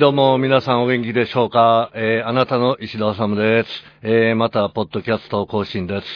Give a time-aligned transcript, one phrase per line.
[0.00, 1.90] はい、どうも、皆さんお元気でしょうか？
[1.94, 3.68] えー、あなたの石田治です。
[4.00, 6.06] えー、また、ポッドキャスト更新です。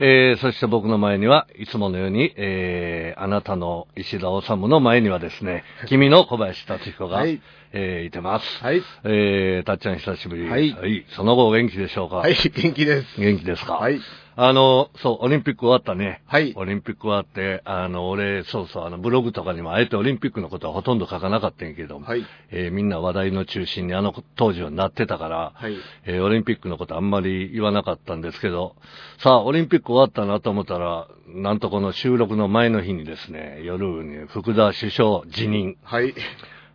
[0.00, 7.40] えー、そして僕の前には、いつものように、えー、あなたの石田治の前にはですね、 君の小林達彦が、はい、
[7.72, 8.62] えー、いてます。
[8.62, 8.82] はい。
[9.04, 10.46] えー、たっちゃん久しぶり。
[10.46, 10.70] はい。
[10.70, 11.06] はい。
[11.16, 12.16] その後お元気でしょうか？
[12.16, 13.18] はい、元気です。
[13.18, 13.76] 元気ですか？
[13.76, 13.98] はい。
[14.34, 16.22] あの、そう、オリンピック終わったね。
[16.26, 16.52] はい。
[16.56, 22.24] オリンピック終わって、あの、俺、そうそう、あの、ブログとかにもあえてオリンピックのことはほとんど書かなかったんやけども、はい。
[22.50, 25.76] えー、みんな話題の中心にあの当時はなってたから、はい。
[26.06, 28.74] えー、オリンピックのことあんまり言わなかったんですけど、
[29.18, 35.76] さあ、オリンピック終わったなと思ったら、なんとこの収録の前の日にですね、夜に福田首相辞任。
[35.82, 36.14] はい。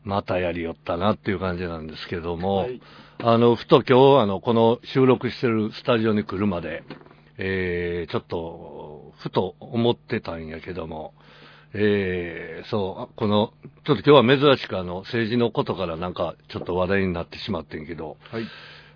[0.03, 2.81] またやりよったなっていう感じなんですけども、はい、
[3.21, 6.83] あの、ふと今日、あの、この収録してるスタジオに来るまで、
[7.37, 11.13] えー、ちょっと、ふと思ってたんやけども、
[11.73, 13.53] えー、そう、この、
[13.85, 18.43] ちょっと今日は珍しくあの、政治のことからなんか、ちょっと話題になってしまってんけど、はい。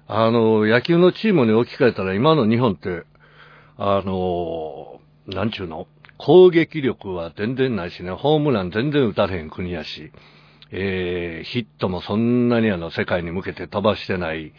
[0.08, 3.04] あの、野球のチームに置き換えたら、今の日本って、
[3.78, 5.88] あの、なんちゅうの？
[6.18, 10.12] 攻撃力は全然ないしね、ホームラン全然打たれへん国やし、
[10.72, 14.54] えー、ヒットもそんなにあの、世界に向けて飛ばしてない、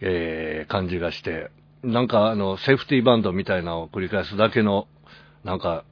[0.00, 1.50] えー、感じがして、
[1.82, 4.88] なんかあの、セーフティーバンドみたいなのを繰り返すだけの、
[5.44, 5.84] なんか、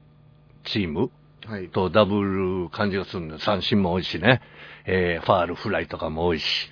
[0.64, 1.10] チーム
[1.46, 1.68] はい。
[1.68, 4.40] とダブル感じがするんで、三振も多いしね、
[4.86, 6.70] えー、ファール、フライとかも多いし。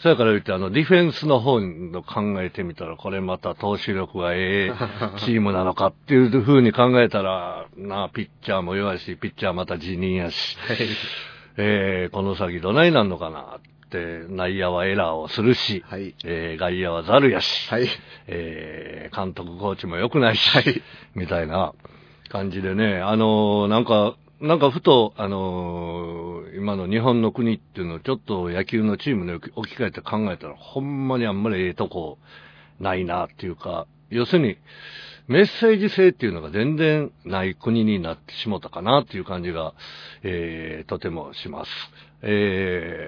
[0.00, 4.72] そやから言って、あの、ディフェンスの方の考えてみたら、これまた投手力がええ
[5.18, 10.78] チームなのかっていう風に考えたら、なピッチャーも弱いし、ピッチャーまた辞任やし、はい、
[11.56, 13.58] えー、この先どないなんのかな、
[13.90, 17.88] 内野はエラーをするし、はい、えー、外野はザルやし、はい、
[18.26, 20.82] えー、監督コーチも良くないし、はい、
[21.14, 21.72] みたいな
[22.28, 32.18] 感じでね、あのー、なんか、なんかふと、あのー、今の日本の国っていうのをちょっと野球のチームに置き換えて考えたら、ほんまにあんまりええとこ
[32.80, 34.58] ないなっていうか、要するに、
[35.28, 39.74] メッセージ性っていうのが全然ない国になってしもたかなっていう感じが、
[40.22, 41.70] えー、とてもします。
[42.22, 43.07] え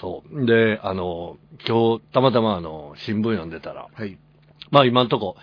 [0.00, 0.46] そう。
[0.46, 1.36] で、あの、
[1.66, 4.18] 今日、たまたまあの、新聞読んでたら、はい。
[4.70, 5.36] まあ今んとこ、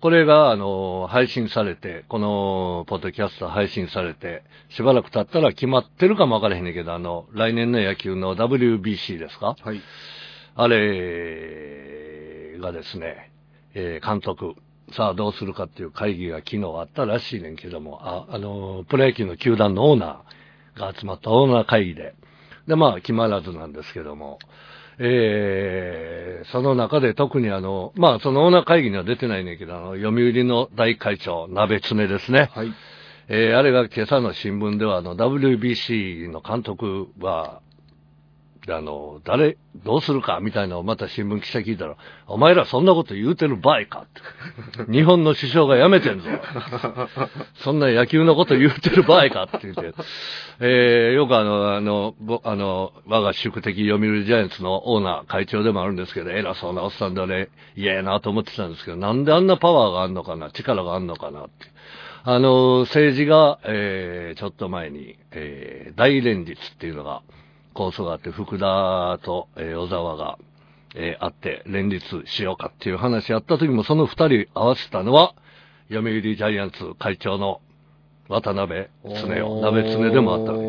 [0.00, 9.56] これが、あの、配信されて、この、ポッドキャスト配信されて、しばらく経ったら決まってるかもわからへんねんけど、あの、来年の野球の WBC ですか？
[9.60, 9.80] はい。
[10.54, 13.32] あれがですね、
[13.74, 14.54] えー、監督、
[14.92, 22.14] さあどうするかっていう会議が昨日あったらしいねんけども、あ、あの、プロ野球の球団のオーナーが集まったオーナー会議で、
[22.66, 24.38] で、まあ、決まらずなんですけども、
[24.98, 32.50] えー、その中で特にあの、まあ、そのオーナー会議には出てないねんけど、あの、読売の大会長、鍋常ですね。
[32.54, 32.72] はい。
[33.28, 37.60] えー、あれが今朝の新聞では、あの、WBC の監督は、
[38.66, 41.96] であの、誰、どうするかみたいなのをまた新聞記者聞いたら、
[42.26, 44.06] お前らそんなこと言うてる場合か
[44.80, 44.92] って。
[44.92, 46.26] 日本の首相が辞めてんぞ。
[47.62, 49.94] そんな野球のこと言うてる場合かって言って。
[50.58, 61.50] えー、よくあの、あの、あの、我が宿敵読売ジャイアンツのオーナー、会長でもあるんですけど、偉そうなおっさんで俺、嫌やなと思ってたんですけど、なんであんなパワーがあんのかな、力があんのかなって。
[62.24, 67.22] あの、政治が、えー、ちょっと前に、えー、大連立っていうのが、
[67.76, 70.38] 構想があって、福田と、えー、小沢が、
[70.94, 75.34] えー、会って連立しようかっていう話やった時も、その二人合わせたのは、
[75.88, 77.60] 読売ジャイアンツ会長の
[78.28, 80.64] 渡辺常夫、鍋常でもあったわけ。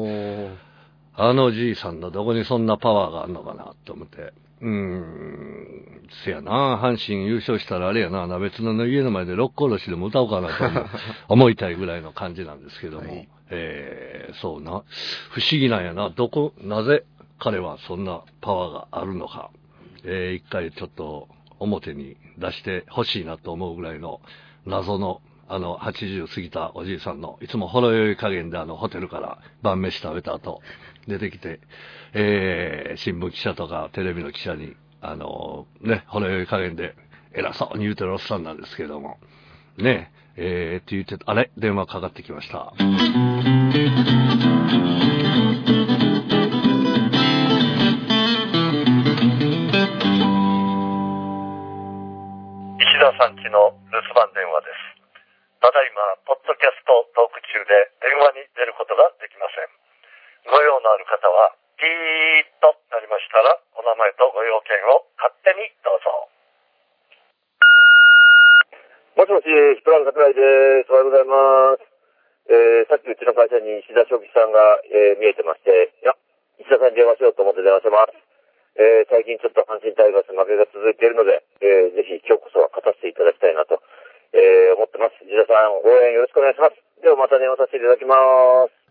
[1.19, 4.33] あのじいさんのどこにそんなパワーがあるのかなって思って。
[4.61, 10.53] うーん、せやな、阪神優勝したらあれやな、鍋綱の家の前で六甲おろしでも歌おうかなと
[11.27, 13.07] 思いたいぐらいの感じなんですけども。
[13.07, 14.71] はいえー、そうな、
[15.31, 16.09] 不思議なんやな。
[16.09, 17.05] どこ、なぜ
[17.39, 19.51] 彼はそんなパワーがあるのか。
[20.03, 21.27] えー、一回ちょっと
[21.59, 24.21] 表に出してほしいなと思うぐらいの
[24.65, 30.61] 謎のあの、80過ぎたおじいさんの、いつもほろ酔い加減であの、ホテルから晩飯食べた後、
[31.07, 31.59] 出てきて、
[32.13, 36.95] えー、新聞記者とかテレビの記者に、あの、ね、ほろ酔い加減で
[37.33, 39.17] 偉そうに言うてるおっさんなんですけども、
[39.77, 42.73] ね、えー、って言って、あれ電話かかってきました。
[42.77, 42.89] 石
[52.99, 54.86] 田さんちの留守番電話です。
[55.67, 59.67] ただいま、ポッドキャストトーク中で電話に出ることができません。
[60.47, 66.31] ご用のある方は、ピーッとなりましたら、お名前とご用件を勝手にどうぞ。
[69.19, 70.95] もしもし、ヒプラン桜井です。
[70.95, 71.83] おはようございます。
[72.47, 76.15] えー、さっきうちの会社に石田正吉さんが、えー、見えてまして、いや、
[76.63, 78.15] 石田さんに電話しようと思って電話してます。
[78.79, 83.81] えー最近ちょっと阪神タイガース負けが続いているので、えーぜひ今日こそは勝たせていただきたいなと、
[84.37, 85.17] えー思ってます。
[85.25, 85.65] 皆さ
[86.13, 86.75] よろしくお願いします。
[87.01, 88.15] ではまた電話させていただきま
[88.67, 88.87] す。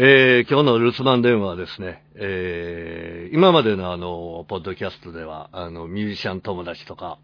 [0.00, 7.18] えー今日の留守番電話はですね、えー今までのあの、ポッドキャストでは、あの、ミュージシャン友達とか、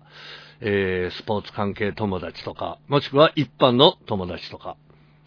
[0.61, 4.76] えースポーツ関係友達とか、もしくは一般の友達とか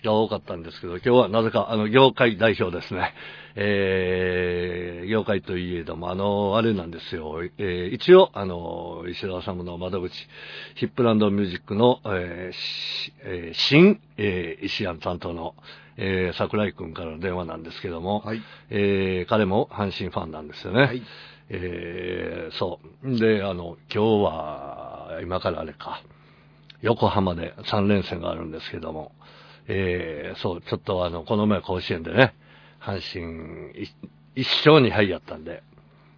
[0.04, 3.14] が多かったんですけど、今日はなぜかあの、業界代表ですね。
[3.56, 7.42] えー業界といえども、あの、あれなんですよ。
[7.58, 10.28] えー一応、あの、石田治の窓口、
[10.76, 15.56] ヒップランドミュージックの、えーしえー新、えー石山担当の、
[15.98, 20.82] えー桜井くんからの電話なんですけども、はいえー彼も阪神ファンなんですよね。
[20.84, 21.02] はい
[21.50, 23.18] えーそう。
[23.18, 26.02] で、あの、今日は、今からあれか、
[26.82, 29.14] 横浜で3連戦があるんですけども、
[29.68, 32.34] えーそう、ちょっとあの、この前甲子園でね、
[32.82, 33.88] 阪神い
[34.36, 35.64] 一勝に敗やったんで、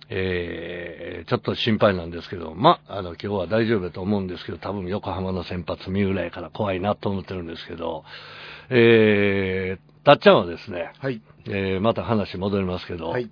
[0.09, 8.03] えーちょっと心配なんですけど、ま、あの、今日は大丈夫だと思うんですけど、多分横浜の先発三浦やから怖いなと思ってるんですけど、
[8.69, 11.21] えー、たっちゃんはですね、はい。
[11.45, 13.29] えーまた話戻りますけど、はい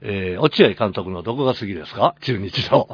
[0.00, 2.14] えー落合監督のどこが好きですか？
[2.20, 2.88] 中日の。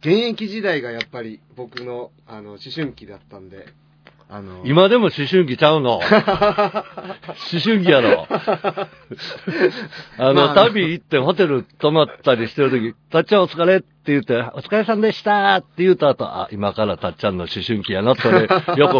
[0.00, 3.66] 現役時代がやっぱり僕の、あの、思春期だったんで、
[4.28, 5.98] あの、今でも思春期ちゃうの？
[6.02, 6.02] 思
[7.62, 8.26] 春期やろ？
[10.18, 18.42] あの、まあ旅行ってホテル泊まったりしてるとき、たっちゃんお疲れって言って、お疲れさんでしたって言った後、あ、今からたっちゃんの思春期やなと俺、
[18.76, 18.96] よく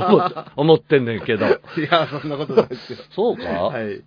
[0.57, 1.47] 思ってんねんけど。
[1.77, 2.99] いや、そんなことないですよ。
[3.11, 3.45] そうか？
[3.45, 4.03] はいうん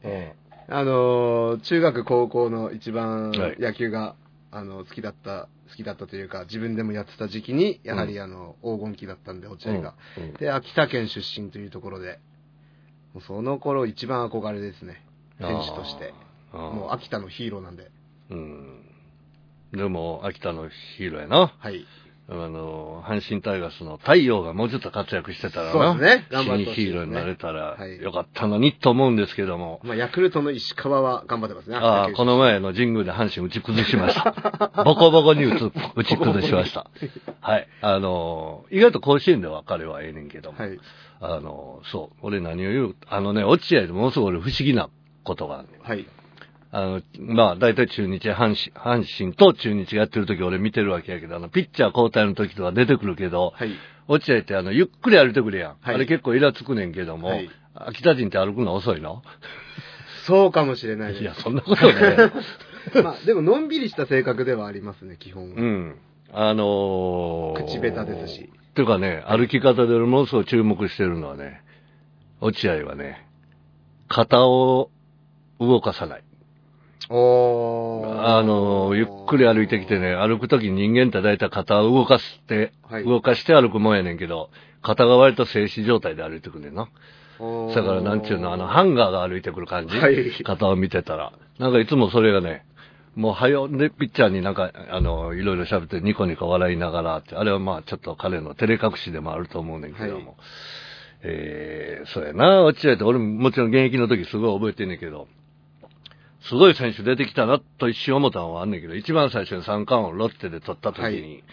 [0.71, 4.13] あのー中学高校の一番はい野球が、
[4.51, 9.95] あの、好きだった、好きだったというか、自分でもやってた時期に、やはりあの、黄金期だったんで、落合が。
[10.17, 12.19] うんうんで、秋田県出身というところで、
[13.13, 15.03] もうその頃一番憧れですね。
[15.39, 16.13] 選手として。
[16.51, 17.91] もう秋田のヒーローなんで。
[18.31, 18.85] うん。
[19.71, 21.53] でも、秋田のヒーローやな。
[21.57, 21.85] はい。
[22.31, 25.71] あの、阪神タイガースの太陽がもうちょっと活躍してたらな。
[25.71, 29.79] そうですね頑張って新ヒーローになれたらはいよかったのにと思うんですけども。
[29.83, 31.77] まあ、ヤクルトの石川は頑張ってますね。
[31.77, 34.31] ああ、この前の神宮で阪神打ち崩しました。
[34.85, 36.85] ボコボコに打つ打ち崩しました。
[37.41, 37.67] はい。
[37.81, 40.59] あの、意外と甲子園では彼はええねんけども。
[40.59, 40.79] はい。
[41.21, 42.17] あの、そう。
[42.21, 44.89] 俺何を言う、あのね、落合でものすごい俺不思議な
[45.23, 45.81] ことがあるねん。
[45.81, 46.05] はい。
[46.71, 53.71] あの、まあ、大体中日、阪神、阪神と中日がやってる時俺見てるわけやけど、あの、ピッチャー交代の時とか出てくるけど、はい。
[54.07, 55.77] 落合ってあの、ゆっくり歩いてくれやん。
[55.81, 59.21] はいあれ結構イラつくねんけども、はい秋田人って歩くの遅いの？
[60.25, 61.23] そうかもしれないです。
[61.23, 62.31] いや、そんなことね。
[63.03, 65.55] まあ、でも、のんびりした性格ではありますね、基本は。
[65.55, 65.95] うん。
[66.31, 68.49] あのー、口下手ですし。
[68.75, 71.63] ていうかね、歩き方で俺ものすごい注目してるのはね、
[72.41, 73.27] 落合はね、
[74.07, 74.91] 肩を
[75.59, 76.23] 動かさない。
[77.11, 84.51] あのー、ゆっくり歩いてきてね、歩くとき人間って大体肩を動かして、はい動かして歩くもんやねんけど、
[84.83, 86.87] 肩が割と静止状態で歩いてくんねんな。
[87.73, 89.97] だからなんちゅうの、あの、ハンガーが歩いてくる感じ。
[89.97, 91.33] はい肩を見てたら。
[91.57, 92.65] なんかいつもそれがね、
[93.15, 100.27] もう早うで、ピッチャーになんか、あの、いろいろ喋ってニコニコ笑いながらって、あれはまあちょっと彼の照れ隠しでもあると思うねんけども。
[100.27, 100.35] はい
[101.21, 105.27] えー、そうやな、落合って俺ももちろん現役の時すごい覚えてんねんけど、
[106.41, 111.43] すごい選手出てきたなと一瞬思ったのはあんねんけど、一番最初に三冠をロッテで取った時に、はい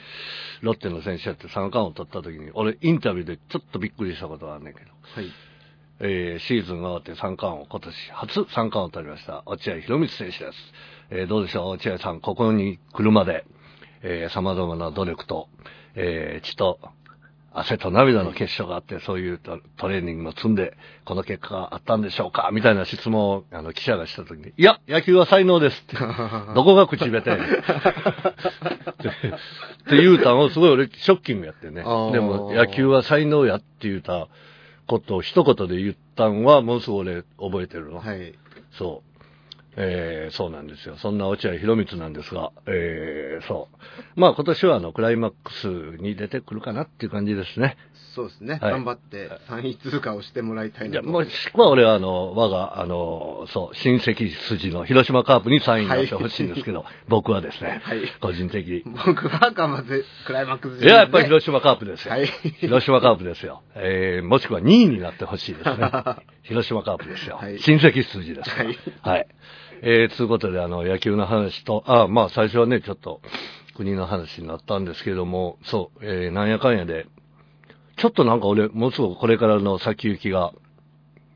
[0.63, 5.31] ロッテの選手やって三冠を取った時に、俺インタビューでちょっとびっくりしたことがあんねんけど、はい。
[6.01, 10.59] えーシーズンが終わって三冠を今年初三冠を取りました、落合博満選手です。
[11.11, 13.45] えーどうでしょう、落合さん、ここに来るまで、
[14.03, 15.49] えー様々な努力と、
[15.95, 16.81] えー血と
[17.59, 22.51] 汗と涙の結晶があって、そういうトトレーニングも積んで、この結果があったんでしょうか？
[22.53, 25.97] みたいな質問を、あの、記者がしたときに、いや、野球は才能ですって。
[26.55, 27.51] どこが口下手やねん っ
[29.89, 31.83] て言うたのをすごい俺、ショッキングやってね。
[32.13, 34.29] でも、野球は才能やって言うた
[34.87, 38.01] ことを一言で言ったんは、ものすごい俺、覚えてるの。
[38.01, 38.35] はい。
[38.73, 39.16] そう。
[39.77, 40.97] えー、そうなんですよ。
[40.97, 44.21] そんな落合博満なんですが、えー、そう。
[44.21, 45.69] まあ今年はあの、クライマックス
[46.01, 47.77] に出てくるかなっていう感じですね。
[48.17, 48.59] そうですね。
[48.63, 51.07] はい頑張って3位通過をしてもらいたいなと。
[51.07, 58.83] もしくは俺はあの、我が、あの、そう、親戚筋の広島カープにサインになってほしいんですけど、僕はですね、はい個人的に。
[59.07, 62.13] 僕は頑張ってクライマックスいや、やっぱり広島カープですよ。
[62.13, 63.63] はい広島カープですよ。
[63.75, 65.91] えー、もしくは2位になってほしいですね。
[66.43, 67.37] 広島カープですよ。
[67.37, 68.51] はい親戚筋です。
[68.51, 69.27] はいはい。
[69.83, 73.21] えー、つうことで、あの、野球の話と、あ、まあ、最初はね、ちょっと、
[73.77, 77.07] 国の話になったんですけども、そう、えー、なんやかんやで、
[77.97, 80.53] ちょっとなんか俺、もうすぐこれからの先行きが、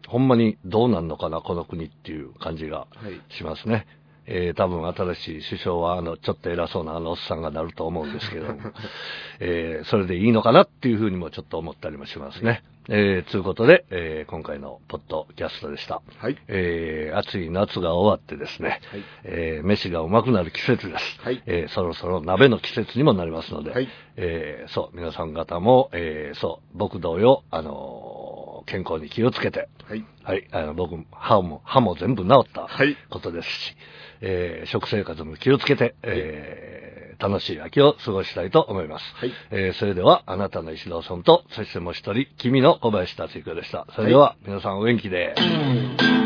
[0.09, 3.35] ほんまにどうなんのかな、この国っていう感じがはい。
[3.35, 3.87] しますね。
[4.26, 8.61] えー、多分新しい首相は、あの、ちょっと偉そうなあのおっさんがなると思うんですけども、
[9.40, 12.62] えー、それでいいのかなっていうふうにもちょっと思ったりもしますね。
[12.92, 16.02] えー、ということで、えー、今回のポッドキャストでした。
[16.18, 16.37] はい。
[16.49, 21.20] えー、暑い夏が終わってですね、はいえー、飯がうまくなる季節です。
[21.20, 28.10] はいえー、そろそろ鍋の季節にもなりますので、はいえー、そう、皆さん方も、えー、そう、僕同様、あのー
[28.71, 30.05] 健康に気をつけて、はい。
[30.23, 33.77] はい、あの、僕、歯も、歯も全部治ったはいことですし、
[34.21, 39.05] えー食生活も気をつけて、えー楽しい秋を過ごしたいと思います。
[39.17, 43.87] はいえーそれでは、あなたの石堂さんと、そしてもう一人、君の小林達彦でした。
[43.95, 45.35] それでは、皆さんお元気で。「